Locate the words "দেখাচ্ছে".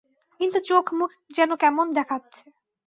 1.93-2.45